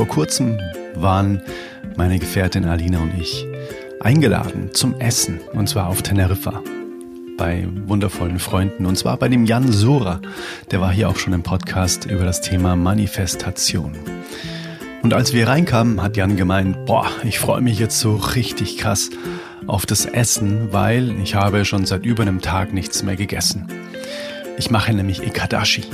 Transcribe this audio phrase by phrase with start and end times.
[0.00, 0.58] Vor kurzem
[0.94, 1.42] waren
[1.94, 3.46] meine Gefährtin Alina und ich
[4.00, 6.62] eingeladen zum Essen, und zwar auf Teneriffa
[7.36, 10.22] bei wundervollen Freunden, und zwar bei dem Jan Sura.
[10.70, 13.92] Der war hier auch schon im Podcast über das Thema Manifestation.
[15.02, 19.10] Und als wir reinkamen, hat Jan gemeint, boah, ich freue mich jetzt so richtig krass
[19.66, 23.68] auf das Essen, weil ich habe schon seit über einem Tag nichts mehr gegessen.
[24.56, 25.84] Ich mache nämlich Ekadashi.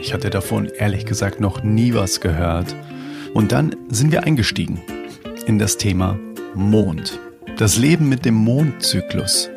[0.00, 2.74] Ich hatte davon ehrlich gesagt noch nie was gehört.
[3.34, 4.80] Und dann sind wir eingestiegen
[5.46, 6.18] in das Thema
[6.54, 7.18] Mond.
[7.58, 9.50] Das Leben mit dem Mondzyklus.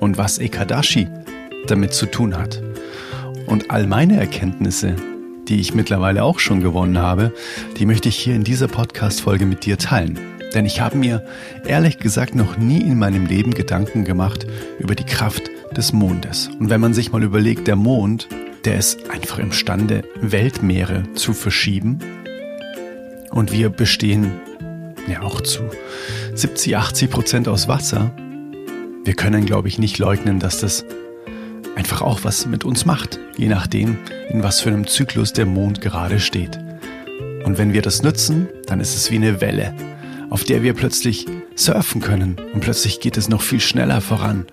[0.00, 1.08] Und was Ekadashi
[1.68, 2.62] damit zu tun hat.
[3.46, 4.96] Und all meine Erkenntnisse,
[5.48, 7.32] die ich mittlerweile auch schon gewonnen habe,
[7.78, 10.18] die möchte ich hier in dieser Podcast-Folge mit dir teilen.
[10.52, 11.24] Denn ich habe mir
[11.64, 14.46] ehrlich gesagt noch nie in meinem Leben Gedanken gemacht
[14.78, 15.44] über die Kraft
[15.76, 16.50] des Mondes.
[16.58, 18.28] Und wenn man sich mal überlegt, der Mond
[18.66, 22.00] der ist einfach imstande, Weltmeere zu verschieben.
[23.36, 24.32] Und wir bestehen
[25.06, 25.60] ja auch zu
[26.34, 28.10] 70, 80 Prozent aus Wasser.
[29.04, 30.86] Wir können, glaube ich, nicht leugnen, dass das
[31.74, 33.98] einfach auch was mit uns macht, je nachdem,
[34.30, 36.58] in was für einem Zyklus der Mond gerade steht.
[37.44, 39.74] Und wenn wir das nutzen, dann ist es wie eine Welle,
[40.30, 41.26] auf der wir plötzlich
[41.56, 44.46] surfen können und plötzlich geht es noch viel schneller voran,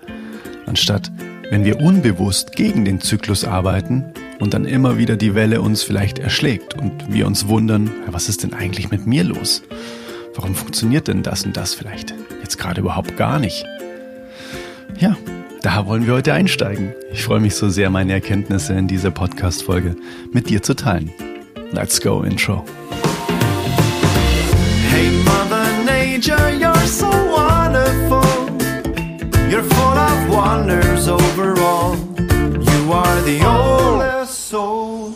[0.66, 1.10] anstatt
[1.48, 6.18] wenn wir unbewusst gegen den Zyklus arbeiten und dann immer wieder die Welle uns vielleicht
[6.18, 9.62] erschlägt und wir uns wundern, was ist denn eigentlich mit mir los?
[10.34, 13.64] Warum funktioniert denn das und das vielleicht jetzt gerade überhaupt gar nicht?
[14.98, 15.16] Ja,
[15.62, 16.92] da wollen wir heute einsteigen.
[17.12, 19.96] Ich freue mich so sehr, meine Erkenntnisse in dieser Podcast-Folge
[20.32, 21.10] mit dir zu teilen.
[21.72, 22.64] Let's go, Intro.
[24.90, 28.22] Hey Mother Nature, you're so wonderful.
[29.50, 31.96] You're full of wonders overall.
[32.18, 33.83] You are the oldest
[34.54, 35.12] soul.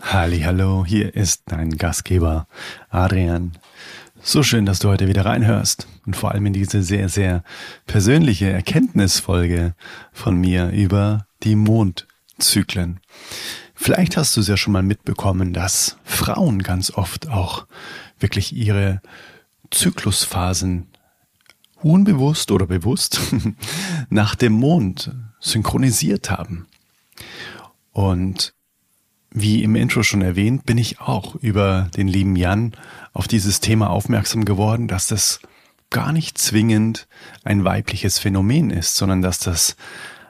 [0.00, 2.46] Hallo, hier ist dein Gastgeber
[2.88, 3.52] Adrian.
[4.22, 7.44] So schön, dass du heute wieder reinhörst und vor allem in diese sehr, sehr
[7.86, 9.74] persönliche Erkenntnisfolge
[10.10, 13.00] von mir über die Mondzyklen.
[13.74, 17.66] Vielleicht hast du es ja schon mal mitbekommen, dass Frauen ganz oft auch
[18.18, 19.02] wirklich ihre
[19.70, 20.86] Zyklusphasen
[21.82, 23.20] unbewusst oder bewusst
[24.08, 25.12] nach dem Mond
[25.46, 26.66] synchronisiert haben.
[27.92, 28.54] Und
[29.30, 32.72] wie im Intro schon erwähnt, bin ich auch über den lieben Jan
[33.12, 35.40] auf dieses Thema aufmerksam geworden, dass das
[35.90, 37.06] gar nicht zwingend
[37.44, 39.76] ein weibliches Phänomen ist, sondern dass das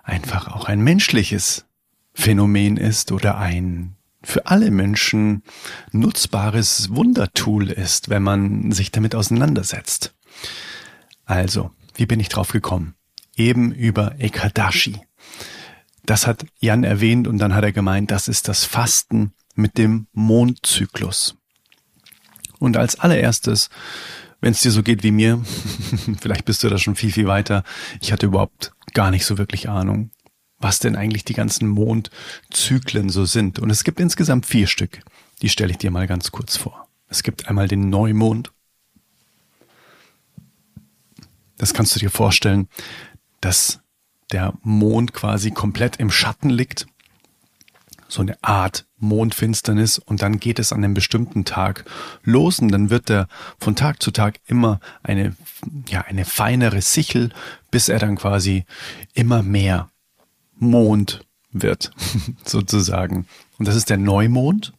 [0.02, 1.66] einfach auch ein menschliches
[2.14, 5.44] Phänomen ist oder ein für alle Menschen
[5.92, 10.14] nutzbares Wundertool ist, wenn man sich damit auseinandersetzt.
[11.24, 12.94] Also, wie bin ich drauf gekommen?
[13.36, 15.05] Eben über Ekadashi.
[16.04, 20.06] Das hat Jan erwähnt und dann hat er gemeint, das ist das Fasten mit dem
[20.12, 21.36] Mondzyklus.
[22.58, 23.70] Und als allererstes,
[24.40, 25.44] wenn es dir so geht wie mir,
[26.20, 27.64] vielleicht bist du da schon viel, viel weiter,
[28.00, 30.10] ich hatte überhaupt gar nicht so wirklich Ahnung,
[30.58, 33.58] was denn eigentlich die ganzen Mondzyklen so sind.
[33.58, 35.00] Und es gibt insgesamt vier Stück.
[35.42, 36.88] Die stelle ich dir mal ganz kurz vor.
[37.08, 38.52] Es gibt einmal den Neumond,
[41.58, 42.68] das kannst du dir vorstellen,
[43.40, 43.80] dass
[44.32, 46.86] der Mond quasi komplett im Schatten liegt.
[48.08, 51.84] So eine Art Mondfinsternis und dann geht es an einem bestimmten Tag
[52.22, 53.28] los und dann wird er
[53.58, 55.36] von Tag zu Tag immer eine,
[55.88, 57.32] ja, eine feinere Sichel,
[57.70, 58.64] bis er dann quasi
[59.12, 59.90] immer mehr
[60.58, 61.90] Mond wird,
[62.44, 63.26] sozusagen.
[63.58, 64.72] Und das ist der Neumond.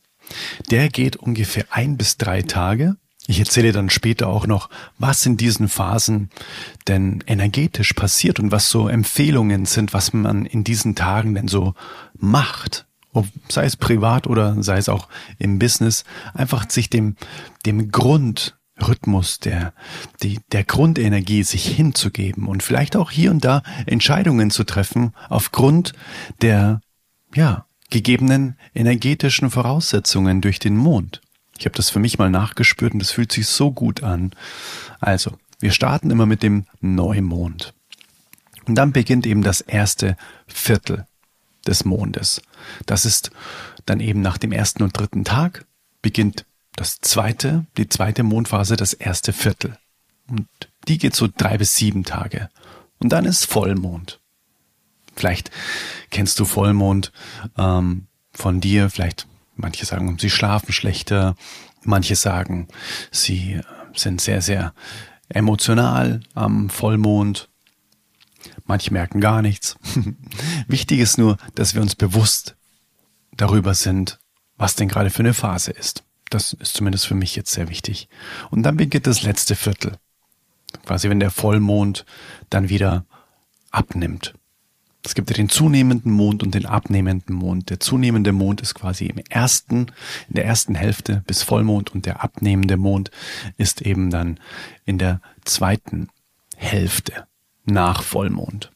[0.71, 2.97] Der geht ungefähr ein bis drei Tage
[3.27, 6.29] ich erzähle dann später auch noch, was in diesen Phasen
[6.87, 11.75] denn energetisch passiert und was so Empfehlungen sind, was man in diesen Tagen denn so
[12.17, 12.85] macht.
[13.11, 17.17] Ob, sei es privat oder sei es auch im Business, einfach sich dem,
[17.65, 19.73] dem Grundrhythmus, der,
[20.23, 25.93] die, der Grundenergie sich hinzugeben und vielleicht auch hier und da Entscheidungen zu treffen aufgrund
[26.41, 26.79] der,
[27.35, 31.21] ja, gegebenen energetischen Voraussetzungen durch den Mond.
[31.57, 34.31] Ich habe das für mich mal nachgespürt und das fühlt sich so gut an.
[34.99, 37.73] Also, wir starten immer mit dem Neumond.
[38.65, 41.07] Und dann beginnt eben das erste Viertel
[41.65, 42.41] des Mondes.
[42.85, 43.31] Das ist
[43.85, 45.65] dann eben nach dem ersten und dritten Tag
[46.01, 46.45] beginnt
[46.75, 49.77] das zweite, die zweite Mondphase, das erste Viertel.
[50.29, 50.47] Und
[50.87, 52.49] die geht so drei bis sieben Tage.
[52.99, 54.19] Und dann ist Vollmond.
[55.15, 55.49] Vielleicht
[56.11, 57.11] kennst du Vollmond
[57.57, 59.27] ähm, von dir, vielleicht
[59.57, 61.35] Manche sagen, sie schlafen schlechter.
[61.83, 62.67] Manche sagen,
[63.11, 63.61] sie
[63.93, 64.73] sind sehr, sehr
[65.29, 67.49] emotional am Vollmond.
[68.65, 69.75] Manche merken gar nichts.
[70.67, 72.55] Wichtig ist nur, dass wir uns bewusst
[73.35, 74.19] darüber sind,
[74.57, 76.03] was denn gerade für eine Phase ist.
[76.29, 78.09] Das ist zumindest für mich jetzt sehr wichtig.
[78.49, 79.97] Und dann beginnt das letzte Viertel.
[80.85, 82.05] Quasi wenn der Vollmond
[82.49, 83.05] dann wieder
[83.71, 84.33] abnimmt.
[85.07, 87.69] Es gibt ja den zunehmenden Mond und den abnehmenden Mond.
[87.69, 89.87] Der zunehmende Mond ist quasi im ersten,
[90.27, 93.09] in der ersten Hälfte bis Vollmond und der abnehmende Mond
[93.55, 94.37] ist eben dann
[94.83, 96.09] in der zweiten
[96.57, 97.25] Hälfte
[97.63, 98.73] nach Vollmond.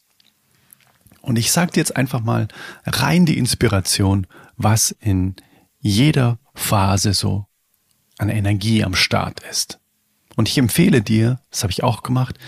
[1.20, 2.48] Und ich sage dir jetzt einfach mal
[2.86, 4.26] rein die Inspiration,
[4.56, 5.36] was in
[5.80, 7.46] jeder Phase so
[8.20, 9.82] an Energie am Start ist.
[10.38, 12.40] Und ich empfehle dir, das habe ich auch gemacht,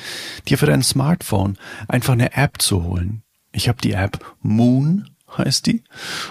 [0.48, 1.58] dir für dein Smartphone
[1.90, 3.24] einfach eine App zu holen.
[3.54, 5.84] Ich habe die App Moon, heißt die.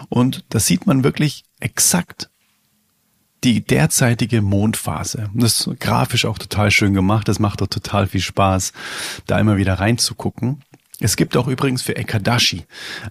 [0.08, 2.28] Und da sieht man wirklich exakt
[3.44, 5.30] die derzeitige Mondphase.
[5.34, 7.28] Das ist grafisch auch total schön gemacht.
[7.28, 8.72] Das macht doch total viel Spaß,
[9.26, 10.62] da immer wieder reinzugucken.
[11.00, 12.64] Es gibt auch übrigens für Ekadashi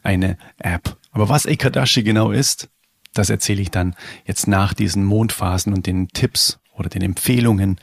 [0.04, 0.98] eine App.
[1.12, 2.70] Aber was Ekadashi genau ist,
[3.14, 7.80] das erzähle ich dann jetzt nach diesen Mondphasen und den Tipps oder den Empfehlungen,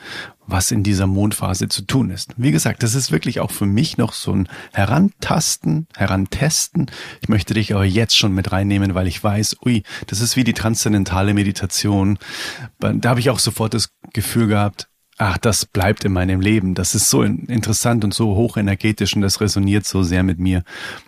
[0.46, 2.34] was in dieser Mondphase zu tun ist.
[2.36, 6.90] Wie gesagt, das ist wirklich auch für mich noch so ein Herantasten, Herantesten.
[7.20, 10.44] Ich möchte dich aber jetzt schon mit reinnehmen, weil ich weiß, ui, das ist wie
[10.44, 12.18] die transzendentale Meditation.
[12.80, 14.88] Da habe ich auch sofort das Gefühl gehabt,
[15.18, 16.74] ach, das bleibt in meinem Leben.
[16.74, 20.62] Das ist so interessant und so hochenergetisch und das resoniert so sehr mit mir.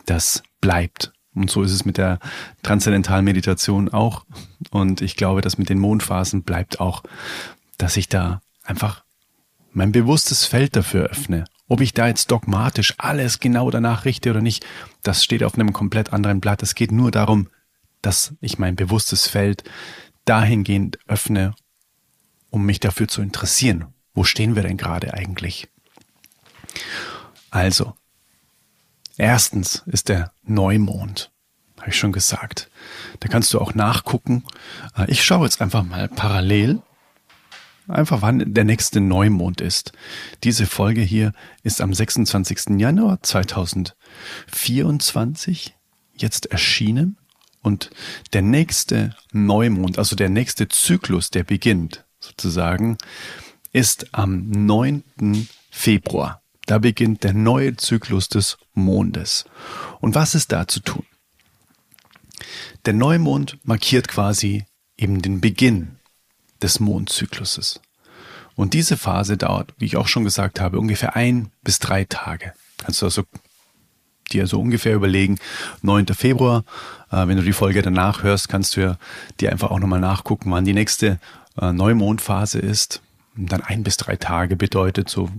[0.05, 1.13] Das bleibt.
[1.33, 2.19] Und so ist es mit der
[2.63, 4.27] transzendentalen Meditation auch.
[4.71, 7.03] Und ich glaube, dass mit den Mondphasen bleibt auch,
[7.81, 9.05] dass ich da einfach
[9.73, 11.45] mein bewusstes Feld dafür öffne.
[11.69, 14.67] Ob ich da jetzt dogmatisch alles genau danach richte oder nicht,
[15.03, 16.63] das steht auf einem komplett anderen Blatt.
[16.63, 17.49] Es geht nur darum,
[18.03, 19.65] dass ich mein bewusstes Feld
[20.25, 21.55] dahingehend öffne,
[22.51, 23.87] um mich dafür zu interessieren.
[24.13, 25.69] Wo stehen wir denn gerade eigentlich?
[27.51, 27.95] Also,
[29.17, 31.31] erstens ist der Neumond.
[31.79, 32.69] Habe ich schon gesagt.
[33.21, 34.45] Da kannst du auch nachgucken.
[34.97, 36.83] Äh, ich schaue jetzt einfach mal parallel
[37.91, 39.93] einfach wann der nächste Neumond ist.
[40.45, 41.33] Diese Folge hier
[41.63, 42.79] ist am 26.
[42.79, 45.75] Januar 2024
[46.15, 47.19] jetzt erschienen
[47.63, 47.91] und
[48.33, 52.99] der nächste Neumond, also der nächste Zyklus, der beginnt sozusagen,
[53.73, 55.05] ist am 9.
[55.71, 56.43] Februar.
[56.67, 59.45] Da beginnt der neue Zyklus des Mondes.
[60.01, 61.07] Und was ist da zu tun?
[62.87, 64.65] Der Neumond markiert quasi
[64.97, 66.00] eben den Beginn
[66.63, 67.81] des Mondzykluses.
[68.57, 72.53] Und diese Phase dauert, wie ich auch schon gesagt habe, ungefähr ein bis drei Tage.
[72.79, 73.25] Kannst du also
[74.33, 75.39] dir so ungefähr überlegen,
[75.83, 76.07] 9.
[76.09, 76.65] Februar,
[77.11, 78.99] äh, wenn du die Folge danach hörst, kannst du ja
[79.41, 81.19] dir einfach auch nochmal nachgucken, wann die nächste
[81.61, 83.03] äh, Neumondphase ist.
[83.37, 85.31] Und dann ein bis drei Tage bedeutet so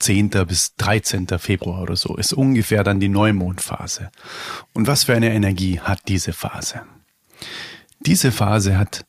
[0.00, 0.30] 10.
[0.46, 1.28] bis 13.
[1.38, 4.10] Februar oder so ist ungefähr dann die Neumondphase.
[4.72, 6.82] Und was für eine Energie hat diese Phase?
[8.00, 9.06] Diese Phase hat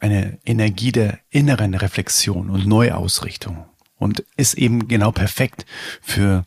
[0.00, 3.66] eine Energie der inneren Reflexion und Neuausrichtung
[3.98, 5.66] und ist eben genau perfekt
[6.00, 6.44] für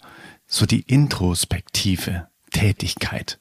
[0.47, 3.39] so die introspektive Tätigkeit.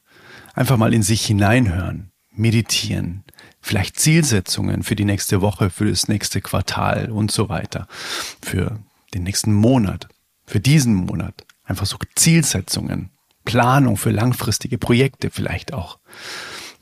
[0.54, 3.24] Einfach mal in sich hineinhören, meditieren,
[3.60, 7.88] vielleicht Zielsetzungen für die nächste Woche, für das nächste Quartal und so weiter,
[8.42, 8.78] für
[9.14, 10.08] den nächsten Monat,
[10.46, 11.44] für diesen Monat.
[11.64, 13.10] Einfach so Zielsetzungen,
[13.44, 15.98] Planung für langfristige Projekte vielleicht auch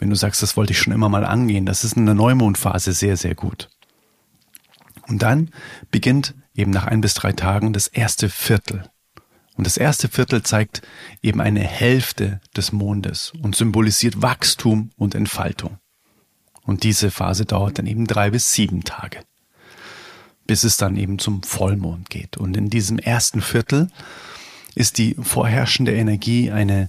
[0.00, 2.93] wenn du sagst, das wollte ich schon immer mal angehen, das ist in der Neumondphase
[2.93, 3.69] sehr, sehr gut.
[5.07, 5.50] Und dann
[5.90, 8.85] beginnt eben nach ein bis drei Tagen das erste Viertel.
[9.57, 10.83] Und das erste Viertel zeigt
[11.23, 15.78] eben eine Hälfte des Mondes und symbolisiert Wachstum und Entfaltung.
[16.62, 19.21] Und diese Phase dauert dann eben drei bis sieben Tage,
[20.47, 22.37] bis es dann eben zum Vollmond geht.
[22.38, 23.90] Und in diesem ersten Viertel
[24.75, 26.88] ist die vorherrschende Energie eine,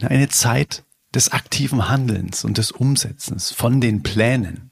[0.00, 0.82] eine Zeit
[1.14, 4.70] des aktiven Handelns und des Umsetzens von den Plänen.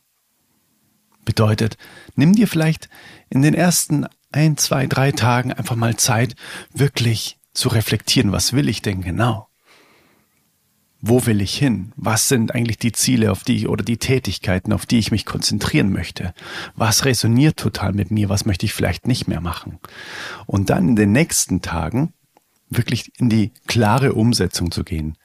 [1.25, 1.77] Bedeutet,
[2.17, 2.89] nimm dir vielleicht
[3.29, 6.37] in den ersten ein, zwei, drei Tagen einfach mal Zeit,
[6.73, 9.49] wirklich zu reflektieren, was will ich denn genau?
[11.01, 11.93] Wo will ich hin?
[11.97, 15.25] Was sind eigentlich die Ziele, auf die ich, oder die Tätigkeiten, auf die ich mich
[15.25, 16.35] konzentrieren möchte?
[16.75, 18.29] Was resoniert total mit mir?
[18.29, 19.79] Was möchte ich vielleicht nicht mehr machen?
[20.47, 22.15] Und dann in den nächsten Tagen
[22.69, 25.17] wirklich in die klare Umsetzung zu gehen.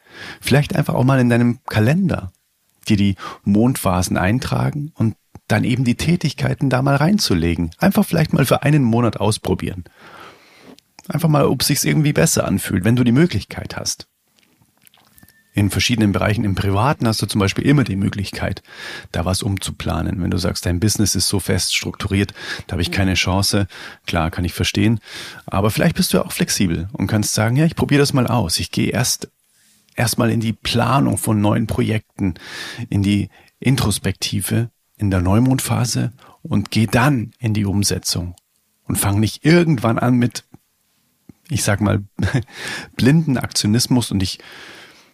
[0.42, 2.32] Vielleicht einfach auch mal in deinem Kalender
[2.88, 5.16] dir die Mondphasen eintragen und
[5.48, 7.72] dann eben die Tätigkeiten da mal reinzulegen.
[7.78, 9.84] Einfach vielleicht mal für einen Monat ausprobieren.
[11.08, 14.08] Einfach mal, ob sich's irgendwie besser anfühlt, wenn du die Möglichkeit hast.
[15.56, 18.64] In verschiedenen Bereichen im Privaten hast du zum Beispiel immer die Möglichkeit,
[19.12, 20.24] da was umzuplanen.
[20.24, 22.34] Wenn du sagst, dein Business ist so fest strukturiert,
[22.66, 23.68] da habe ich keine Chance,
[24.08, 25.00] klar, kann ich verstehen.
[25.46, 28.26] Aber vielleicht bist du ja auch flexibel und kannst sagen, ja, ich probiere das mal
[28.26, 28.60] aus.
[28.60, 29.30] Ich gehe erst
[29.96, 32.36] erstmal in die Planung von neuen Projekten,
[32.90, 38.36] in die Introspektive in der Neumondphase und geh dann in die Umsetzung
[38.86, 40.46] und fang nicht irgendwann an mit,
[41.50, 42.04] ich sag mal,
[42.96, 44.40] blinden Aktionismus und ich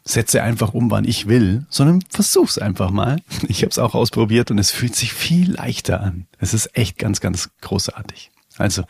[0.04, 3.22] setze einfach um, wann ich will, sondern versuch's einfach mal.
[3.48, 6.28] Ich habe es auch ausprobiert und es fühlt sich viel leichter an.
[6.40, 8.32] Es ist echt ganz, ganz großartig.
[8.60, 8.84] Also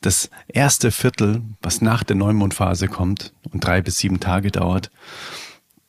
[0.00, 4.90] das erste Viertel, was nach der Neumondphase kommt und drei bis sieben Tage dauert,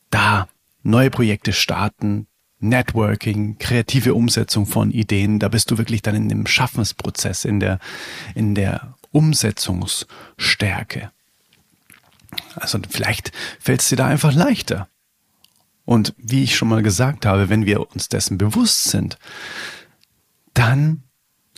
[0.09, 0.49] da
[0.83, 2.27] neue Projekte starten,
[2.59, 7.79] Networking, kreative Umsetzung von Ideen, da bist du wirklich dann in dem Schaffensprozess, in der,
[8.35, 11.11] in der Umsetzungsstärke.
[12.55, 14.87] Also vielleicht fällt es dir da einfach leichter.
[15.85, 19.17] Und wie ich schon mal gesagt habe, wenn wir uns dessen bewusst sind,
[20.53, 21.03] dann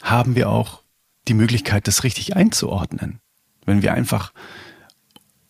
[0.02, 0.83] haben wir auch
[1.28, 3.20] die Möglichkeit, das richtig einzuordnen.
[3.66, 4.34] Wenn wir einfach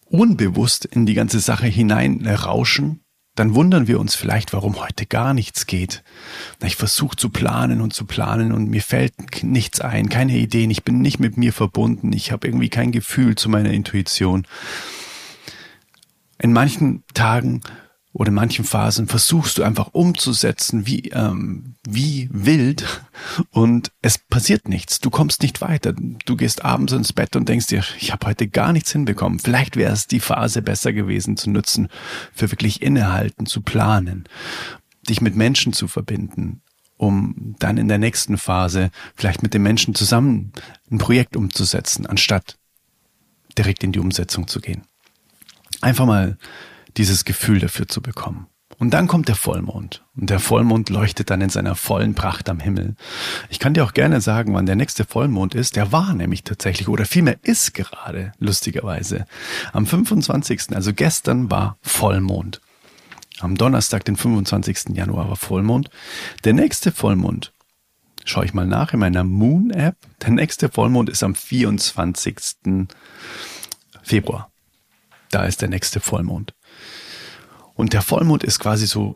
[0.06, 3.04] unbewusst in die ganze Sache hineinrauschen,
[3.36, 6.04] dann wundern wir uns vielleicht, warum heute gar nichts geht.
[6.64, 10.84] Ich versuche zu planen und zu planen und mir fällt nichts ein, keine Ideen, ich
[10.84, 14.46] bin nicht mit mir verbunden, ich habe irgendwie kein Gefühl zu meiner Intuition.
[16.38, 17.62] In manchen Tagen
[18.14, 22.86] oder in manchen Phasen versuchst du einfach umzusetzen wie, ähm, wie wild
[23.50, 25.00] und es passiert nichts.
[25.00, 25.94] Du kommst nicht weiter.
[25.94, 29.40] Du gehst abends ins Bett und denkst dir, ich habe heute gar nichts hinbekommen.
[29.40, 31.90] Vielleicht wäre es die Phase besser gewesen zu nutzen,
[32.34, 34.26] für wirklich innehalten, zu planen,
[35.10, 36.62] dich mit Menschen zu verbinden,
[36.98, 40.54] um dann in der nächsten Phase vielleicht mit den Menschen zusammen
[40.92, 42.58] ein Projekt umzusetzen, anstatt
[43.58, 44.84] direkt in die Umsetzung zu gehen.
[45.82, 46.38] Einfach mal
[46.98, 48.48] dieses Gefühl dafür zu bekommen.
[48.80, 50.04] Und dann kommt der Vollmond.
[50.16, 52.96] Und der Vollmond leuchtet dann in seiner vollen Pracht am Himmel.
[53.50, 55.76] Ich kann dir auch gerne sagen, wann der nächste Vollmond ist.
[55.76, 59.26] Der war nämlich tatsächlich, oder vielmehr ist gerade, lustigerweise.
[59.72, 62.62] Am 25., also gestern war Vollmond.
[63.40, 64.96] Am Donnerstag, den 25.
[64.96, 65.90] Januar war Vollmond.
[66.44, 67.54] Der nächste Vollmond,
[68.26, 69.98] schaue ich mal nach in meiner Moon-App.
[70.22, 72.36] Der nächste Vollmond ist am 24.
[74.02, 74.52] Februar.
[75.30, 76.54] Da ist der nächste Vollmond.
[77.76, 79.16] Und der Vollmond ist quasi so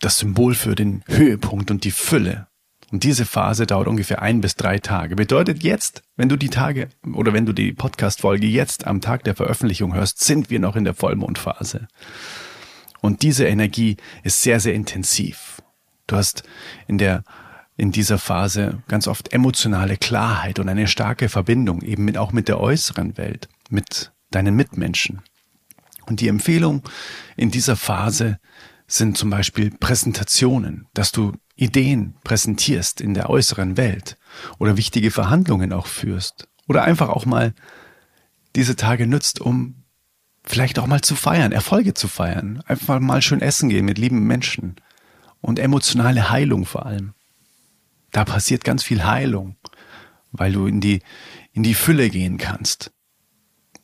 [0.00, 2.48] das Symbol für den Höhepunkt und die Fülle.
[2.92, 5.16] Und diese Phase dauert ungefähr ein bis drei Tage.
[5.16, 9.34] Bedeutet jetzt, wenn du die Tage oder wenn du die Podcast-Folge jetzt am Tag der
[9.34, 11.88] Veröffentlichung hörst, sind wir noch in der Vollmondphase.
[13.00, 15.62] Und diese Energie ist sehr, sehr intensiv.
[16.06, 16.44] Du hast
[16.86, 17.24] in der,
[17.76, 22.46] in dieser Phase ganz oft emotionale Klarheit und eine starke Verbindung eben mit, auch mit
[22.46, 25.22] der äußeren Welt, mit deinen Mitmenschen.
[26.06, 26.82] Und die Empfehlung
[27.36, 28.38] in dieser Phase
[28.86, 34.16] sind zum Beispiel Präsentationen, dass du Ideen präsentierst in der äußeren Welt
[34.58, 37.54] oder wichtige Verhandlungen auch führst oder einfach auch mal
[38.54, 39.82] diese Tage nützt, um
[40.44, 44.26] vielleicht auch mal zu feiern, Erfolge zu feiern, einfach mal schön essen gehen mit lieben
[44.26, 44.76] Menschen
[45.40, 47.14] und emotionale Heilung vor allem.
[48.12, 49.56] Da passiert ganz viel Heilung,
[50.32, 51.02] weil du in die,
[51.52, 52.92] in die Fülle gehen kannst.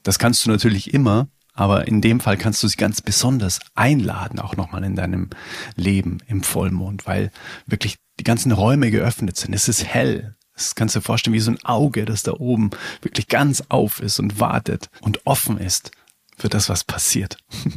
[0.03, 4.39] Das kannst du natürlich immer, aber in dem Fall kannst du sie ganz besonders einladen,
[4.39, 5.31] auch nochmal in deinem
[5.77, 7.31] Leben im Vollmond, weil
[7.67, 9.55] wirklich die ganzen Räume geöffnet sind.
[9.55, 10.37] Es ist hell.
[10.55, 14.01] Das kannst du dir vorstellen wie so ein Auge, das da oben wirklich ganz auf
[14.01, 15.91] ist und wartet und offen ist
[16.37, 17.39] für das, was passiert.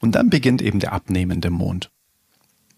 [0.00, 1.90] Und dann beginnt eben der abnehmende Mond.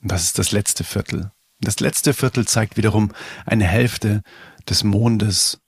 [0.00, 1.32] Und das ist das letzte Viertel.
[1.60, 3.10] Das letzte Viertel zeigt wiederum
[3.44, 4.22] eine Hälfte
[4.68, 5.60] des Mondes,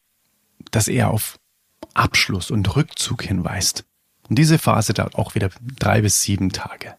[0.71, 1.41] das eher auf
[1.95, 3.85] Abschluss und Rückzug hinweist.
[4.29, 6.95] Und diese Phase dauert auch wieder drei bis sieben Tage.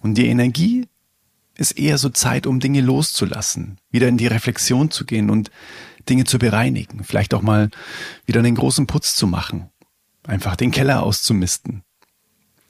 [0.00, 0.86] Und die Energie
[1.56, 5.50] ist eher so Zeit, um Dinge loszulassen, wieder in die Reflexion zu gehen und
[6.08, 7.70] Dinge zu bereinigen, vielleicht auch mal
[8.26, 9.70] wieder einen großen Putz zu machen,
[10.26, 11.82] einfach den Keller auszumisten,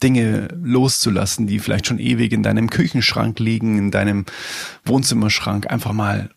[0.03, 4.25] Dinge loszulassen, die vielleicht schon ewig in deinem Küchenschrank liegen, in deinem
[4.85, 6.31] Wohnzimmerschrank, einfach mal,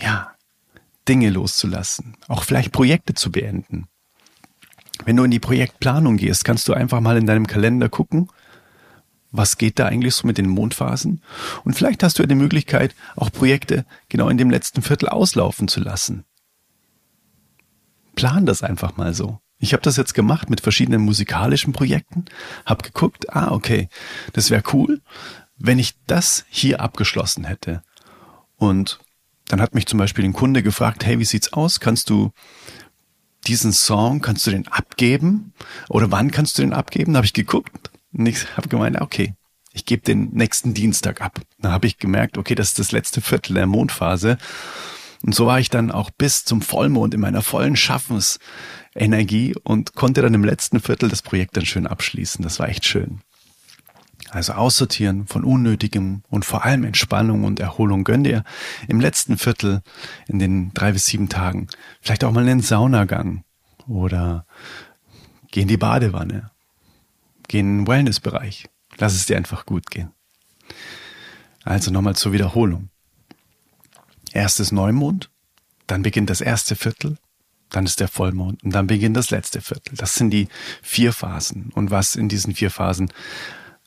[0.00, 0.32] ja,
[1.06, 3.86] Dinge loszulassen, auch vielleicht Projekte zu beenden.
[5.04, 8.28] Wenn du in die Projektplanung gehst, kannst du einfach mal in deinem Kalender gucken,
[9.30, 11.20] was geht da eigentlich so mit den Mondphasen?
[11.64, 15.66] Und vielleicht hast du ja die Möglichkeit, auch Projekte genau in dem letzten Viertel auslaufen
[15.66, 16.24] zu lassen.
[18.14, 19.40] Plan das einfach mal so.
[19.58, 22.26] Ich habe das jetzt gemacht mit verschiedenen musikalischen Projekten,
[22.64, 23.88] habe geguckt, ah, okay,
[24.34, 25.00] das wäre cool,
[25.56, 27.82] wenn ich das hier abgeschlossen hätte.
[28.56, 29.00] Und
[29.48, 31.80] dann hat mich zum Beispiel ein Kunde gefragt, hey, wie sieht's aus?
[31.80, 32.30] Kannst du
[33.44, 35.52] diesen Song, kannst du den abgeben?
[35.88, 37.12] Oder wann kannst du den abgeben?
[37.12, 39.34] Da habe ich geguckt und ich habe gemeint, okay,
[39.72, 41.40] ich gebe den nächsten Dienstag ab.
[41.58, 44.38] Dann habe ich gemerkt, okay, das ist das letzte Viertel der Mondphase.
[45.24, 50.22] Und so war ich dann auch bis zum Vollmond in meiner vollen Schaffensenergie und konnte
[50.22, 52.42] dann im letzten Viertel das Projekt dann schön abschließen.
[52.42, 53.20] Das war echt schön.
[54.34, 58.02] Also aussortieren von Unnötigem und vor allem Entspannung und Erholung.
[58.02, 58.42] Gönn dir
[58.88, 59.80] im letzten Viertel
[60.26, 61.68] in den drei bis sieben Tagen
[62.00, 63.44] vielleicht auch mal einen Saunagang
[63.86, 64.44] oder
[65.52, 66.50] geh in die Badewanne,
[67.46, 68.66] geh in den Wellnessbereich.
[68.98, 70.10] Lass es dir einfach gut gehen.
[71.62, 72.88] Also nochmal zur Wiederholung.
[74.32, 75.30] Erstes Neumond,
[75.86, 77.18] dann beginnt das erste Viertel,
[77.70, 79.94] dann ist der Vollmond und dann beginnt das letzte Viertel.
[79.96, 80.48] Das sind die
[80.82, 81.70] vier Phasen.
[81.72, 83.12] Und was in diesen vier Phasen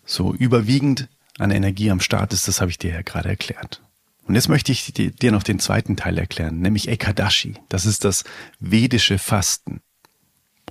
[0.07, 3.81] so überwiegend an Energie am Start ist, das habe ich dir ja gerade erklärt.
[4.27, 7.55] Und jetzt möchte ich dir noch den zweiten Teil erklären, nämlich Ekadashi.
[7.69, 8.23] Das ist das
[8.59, 9.81] vedische Fasten.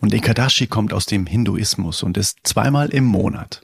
[0.00, 3.62] Und Ekadashi kommt aus dem Hinduismus und ist zweimal im Monat.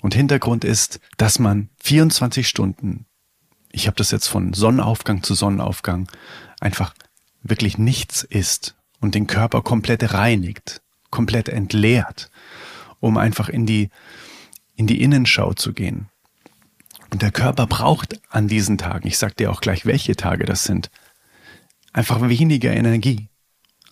[0.00, 3.06] Und Hintergrund ist, dass man 24 Stunden,
[3.72, 6.08] ich habe das jetzt von Sonnenaufgang zu Sonnenaufgang,
[6.60, 6.94] einfach
[7.42, 12.30] wirklich nichts isst und den Körper komplett reinigt, komplett entleert,
[13.00, 13.90] um einfach in die,
[14.76, 16.08] in die Innenschau zu gehen.
[17.10, 20.64] Und der Körper braucht an diesen Tagen, ich sag dir auch gleich, welche Tage das
[20.64, 20.90] sind,
[21.92, 23.28] einfach weniger Energie.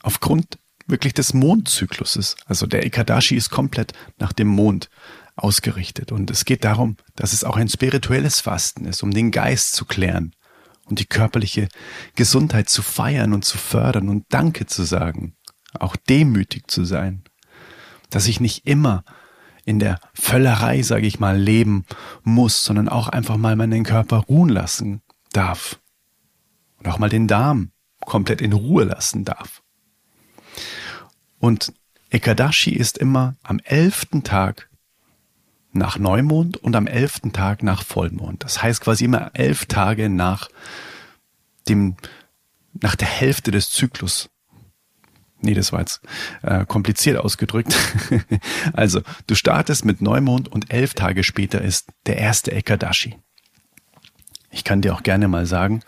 [0.03, 2.37] Aufgrund wirklich des Mondzykluses.
[2.47, 4.91] Also der Ekadashi ist komplett nach dem Mond
[5.37, 6.13] ausgerichtet.
[6.13, 9.85] Und es geht darum, dass es auch ein spirituelles Fasten ist, um den Geist zu
[9.85, 10.35] klären
[10.85, 11.69] und die körperliche
[12.17, 15.37] Gesundheit zu feiern und zu fördern und Danke zu sagen,
[15.79, 17.23] auch demütig zu sein,
[18.11, 19.05] dass ich nicht immer
[19.65, 21.85] in der Völlerei, sage ich mal, leben
[22.23, 25.03] muss, sondern auch einfach mal meinen Körper ruhen lassen
[25.33, 25.79] darf
[26.79, 29.63] und auch mal den Darm komplett in Ruhe lassen darf.
[31.39, 31.73] Und
[32.11, 34.69] Ekadashi ist immer am elften Tag
[35.73, 38.45] nach Neumond und am elften Tag nach Vollmond.
[38.45, 40.49] Das heißt quasi immer elf Tage nach
[41.69, 41.97] dem,
[42.75, 44.29] nach der Hälfte des Zyklus.
[45.43, 46.01] Nee, das war jetzt
[46.43, 47.75] äh, kompliziert ausgedrückt.
[48.73, 53.17] also, du startest mit Neumond und elf Tage später ist der erste Ekadashi.
[54.51, 55.83] Ich kann dir auch gerne mal sagen,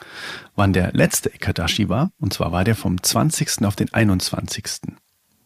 [0.56, 2.10] wann der letzte Ekadashi war.
[2.18, 3.64] Und zwar war der vom 20.
[3.64, 4.64] auf den 21.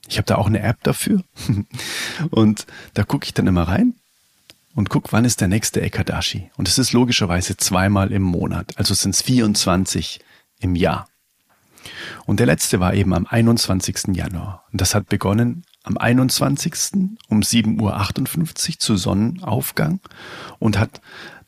[0.09, 1.23] Ich habe da auch eine App dafür.
[2.31, 3.95] und da gucke ich dann immer rein
[4.75, 6.51] und guck, wann ist der nächste Ekadashi.
[6.57, 10.21] Und es ist logischerweise zweimal im Monat, also sind es 24
[10.61, 11.09] im Jahr.
[12.27, 14.15] Und der letzte war eben am 21.
[14.17, 14.65] Januar.
[14.73, 16.75] Und das hat begonnen am 21.
[17.29, 20.01] um 7.58 Uhr zu Sonnenaufgang
[20.59, 21.01] und hat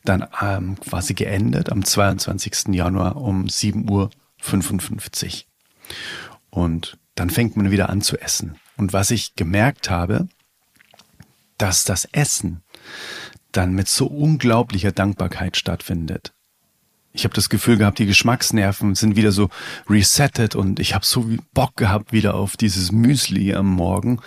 [0.04, 2.68] dann ähm, quasi geendet am 22.
[2.74, 5.40] Januar um 7.55 Uhr.
[6.50, 8.56] Und dann fängt man wieder an zu essen.
[8.76, 10.28] Und was ich gemerkt habe,
[11.58, 12.62] dass das Essen
[13.52, 16.32] dann mit so unglaublicher Dankbarkeit stattfindet.
[17.12, 19.50] Ich habe das Gefühl gehabt, die Geschmacksnerven sind wieder so
[19.88, 24.20] resettet und ich habe so Bock gehabt wieder auf dieses Müsli am Morgen.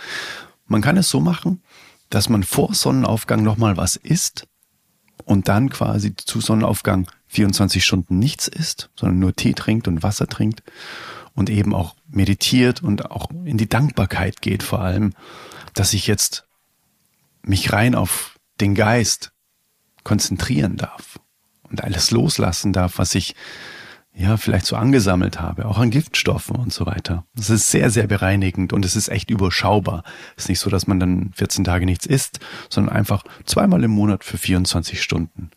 [0.66, 1.62] Man kann es so machen,
[2.10, 4.46] dass man vor Sonnenaufgang nochmal was isst
[5.24, 10.26] und dann quasi zu Sonnenaufgang 24 Stunden nichts isst, sondern nur Tee trinkt und Wasser
[10.26, 10.62] trinkt
[11.34, 15.14] und eben auch meditiert und auch in die Dankbarkeit geht vor allem,
[15.72, 16.46] dass ich jetzt
[17.42, 19.32] mich rein auf den Geist
[20.04, 21.18] konzentrieren darf
[21.70, 23.34] und alles loslassen darf, was ich
[24.16, 27.24] ja vielleicht so angesammelt habe, auch an Giftstoffen und so weiter.
[27.34, 30.04] Das ist sehr, sehr bereinigend und es ist echt überschaubar.
[30.36, 32.38] Es ist nicht so, dass man dann 14 Tage nichts isst,
[32.70, 35.50] sondern einfach zweimal im Monat für 24 Stunden.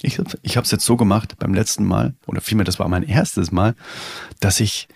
[0.00, 3.02] Ich, ich habe es jetzt so gemacht beim letzten Mal, oder vielmehr, das war mein
[3.02, 3.76] erstes Mal,
[4.40, 4.88] dass ich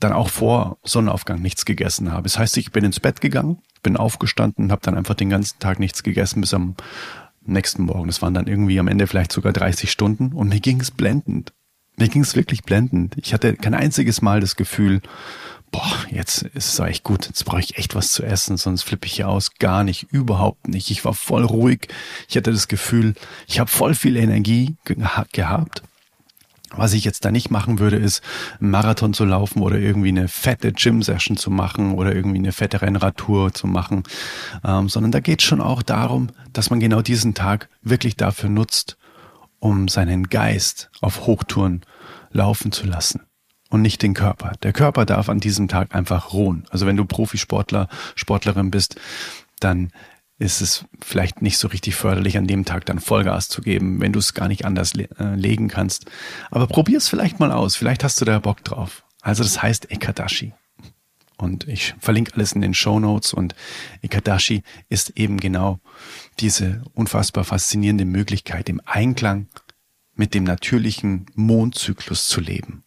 [0.00, 2.22] dann auch vor Sonnenaufgang nichts gegessen habe.
[2.22, 5.58] Das heißt, ich bin ins Bett gegangen, bin aufgestanden und habe dann einfach den ganzen
[5.58, 6.74] Tag nichts gegessen bis am
[7.44, 8.06] nächsten Morgen.
[8.06, 11.52] Das waren dann irgendwie am Ende vielleicht sogar 30 Stunden und mir ging es blendend.
[11.96, 13.16] Mir ging es wirklich blendend.
[13.16, 15.02] Ich hatte kein einziges Mal das Gefühl,
[15.70, 19.06] boah, jetzt ist es echt gut, jetzt brauche ich echt was zu essen, sonst flippe
[19.06, 19.54] ich hier aus.
[19.58, 20.90] Gar nicht, überhaupt nicht.
[20.90, 21.88] Ich war voll ruhig.
[22.28, 23.14] Ich hatte das Gefühl,
[23.46, 25.82] ich habe voll viel Energie gehabt
[26.76, 28.22] was ich jetzt da nicht machen würde, ist
[28.60, 32.82] einen Marathon zu laufen oder irgendwie eine fette Gym-Session zu machen oder irgendwie eine fette
[32.82, 34.04] Rennradtour zu machen,
[34.64, 38.50] ähm, sondern da geht es schon auch darum, dass man genau diesen Tag wirklich dafür
[38.50, 38.96] nutzt,
[39.58, 41.82] um seinen Geist auf Hochtouren
[42.32, 43.22] laufen zu lassen
[43.68, 44.52] und nicht den Körper.
[44.62, 46.64] Der Körper darf an diesem Tag einfach ruhen.
[46.70, 48.96] Also wenn du Profisportler, Sportlerin bist,
[49.60, 49.92] dann
[50.40, 54.12] ist es vielleicht nicht so richtig förderlich, an dem Tag dann Vollgas zu geben, wenn
[54.12, 56.06] du es gar nicht anders le äh, legen kannst.
[56.50, 57.76] Aber probier es vielleicht mal aus.
[57.76, 59.04] Vielleicht hast du da Bock drauf.
[59.20, 60.54] Also das heißt Ekadashi.
[61.36, 63.54] Und ich verlinke alles in den Show Notes und
[64.02, 65.78] Ekadashi ist eben genau
[66.38, 69.46] diese unfassbar faszinierende Möglichkeit, im Einklang
[70.14, 72.82] mit dem natürlichen Mondzyklus zu leben.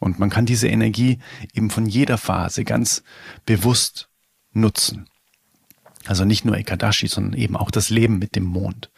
[0.00, 1.18] Und man kann diese Energie
[1.54, 3.02] eben von jeder Phase ganz
[3.46, 4.08] bewusst
[4.52, 5.08] nutzen.
[6.06, 8.90] Also nicht nur Ekadashi, sondern eben auch das Leben mit dem Mond.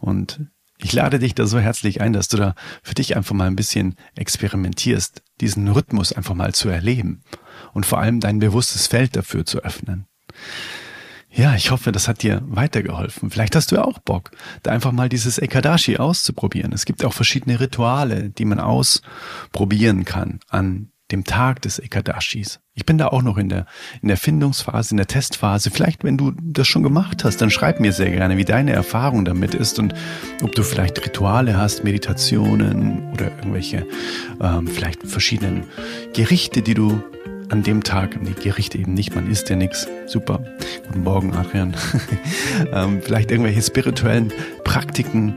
[0.00, 0.40] Und
[0.78, 3.56] ich lade dich da so herzlich ein, dass du da für dich einfach mal ein
[3.56, 7.22] bisschen experimentierst, diesen Rhythmus einfach mal zu erleben
[7.72, 10.06] und vor allem dein bewusstes Feld dafür zu öffnen.
[11.34, 13.30] Ja, ich hoffe, das hat dir weitergeholfen.
[13.30, 16.72] Vielleicht hast du ja auch Bock, da einfach mal dieses Ekadashi auszuprobieren.
[16.74, 22.60] Es gibt auch verschiedene Rituale, die man ausprobieren kann an dem Tag des Ekadashis.
[22.74, 23.66] Ich bin da auch noch in der,
[24.00, 25.70] in der Findungsphase, in der Testphase.
[25.70, 29.24] Vielleicht, wenn du das schon gemacht hast, dann schreib mir sehr gerne, wie deine Erfahrung
[29.24, 29.94] damit ist und
[30.42, 33.86] ob du vielleicht Rituale hast, Meditationen oder irgendwelche,
[34.40, 35.64] ähm, vielleicht verschiedenen
[36.14, 37.02] Gerichte, die du
[37.50, 39.86] an dem Tag, nee, Gerichte eben nicht, man isst ja nichts.
[40.06, 40.42] Super.
[40.86, 41.76] Guten Morgen, Adrian.
[42.72, 44.32] ähm, vielleicht irgendwelche spirituellen
[44.64, 45.34] Praktiken,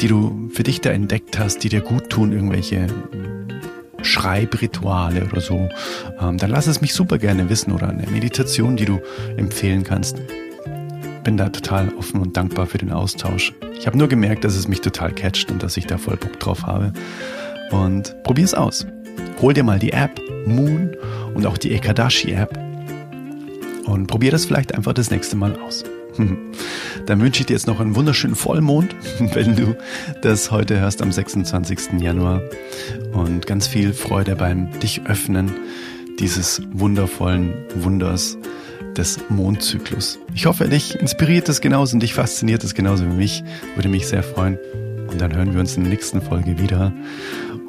[0.00, 2.86] die du für dich da entdeckt hast, die dir gut tun, irgendwelche
[4.02, 5.68] Schreibrituale oder so,
[6.20, 9.00] ähm, dann lass es mich super gerne wissen oder eine Meditation, die du
[9.36, 10.20] empfehlen kannst.
[11.24, 13.52] Bin da total offen und dankbar für den Austausch.
[13.78, 16.38] Ich habe nur gemerkt, dass es mich total catcht und dass ich da voll Bock
[16.38, 16.92] drauf habe.
[17.72, 18.86] Und probier es aus.
[19.40, 20.96] Hol dir mal die App Moon
[21.34, 22.56] und auch die Ekadashi App
[23.86, 25.84] und probier das vielleicht einfach das nächste Mal aus.
[27.06, 29.76] Dann wünsche ich dir jetzt noch einen wunderschönen Vollmond, wenn du
[30.22, 32.00] das heute hörst am 26.
[32.00, 32.42] Januar.
[33.12, 35.52] Und ganz viel Freude beim dich öffnen
[36.18, 38.36] dieses wundervollen Wunders
[38.96, 40.18] des Mondzyklus.
[40.34, 43.44] Ich hoffe, dich inspiriert es genauso und dich fasziniert es genauso wie mich.
[43.74, 44.58] Würde mich sehr freuen.
[45.08, 46.92] Und dann hören wir uns in der nächsten Folge wieder.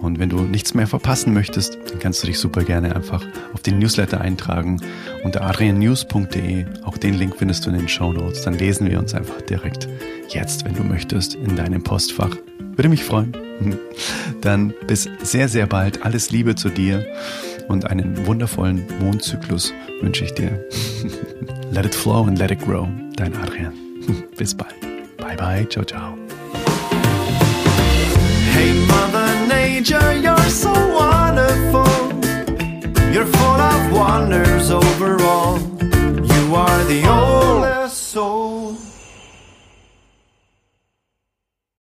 [0.02, 3.62] Und wenn du nichts mehr verpassen möchtest, dann kannst du dich super gerne einfach auf
[3.62, 4.80] den Newsletter eintragen
[5.24, 6.66] unter adriannews.de.
[6.84, 8.44] Auch den Link findest du in den Show Notes.
[8.44, 9.88] Dann lesen wir uns einfach direkt
[10.30, 12.36] jetzt, wenn du möchtest, in deinem Postfach.
[12.76, 13.36] Würde mich freuen.
[14.42, 16.06] Dann bis sehr, sehr bald.
[16.06, 17.06] Alles Liebe zu dir
[17.68, 20.64] und einen wundervollen Mondzyklus wünsche ich dir.
[21.72, 22.88] let it flow and let it grow.
[23.16, 23.74] Dein Adrian.
[24.38, 24.76] Bis bald.
[25.18, 25.68] Bye bye.
[25.70, 26.18] Ciao, ciao.
[28.54, 29.17] Hey, Mom.
[29.78, 31.86] teacher, you're so wonderful.
[33.14, 35.60] You're full of wonders overall.
[35.60, 37.87] You are the oldest.